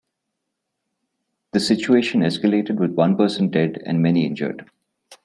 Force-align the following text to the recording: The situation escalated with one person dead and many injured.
The 1.51 1.59
situation 1.59 2.21
escalated 2.21 2.79
with 2.79 2.93
one 2.95 3.15
person 3.15 3.49
dead 3.51 3.83
and 3.85 4.01
many 4.01 4.25
injured. 4.25 4.67